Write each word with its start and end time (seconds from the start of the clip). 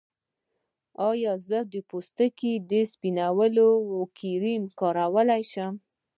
ایا 1.09 1.33
زه 1.47 1.59
د 1.73 1.75
پوستکي 1.89 2.53
سپینولو 2.91 3.69
کریم 4.17 4.63
کارولی 4.79 5.43
شم؟ 5.51 5.73